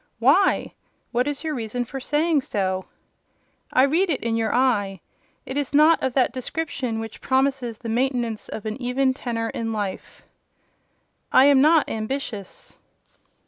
[0.17, 0.73] "Why?
[1.11, 2.85] What is your reason for saying so?"
[3.71, 4.99] "I read it in your eye;
[5.45, 9.71] it is not of that description which promises the maintenance of an even tenor in
[9.71, 10.23] life."
[11.31, 12.79] "I am not ambitious."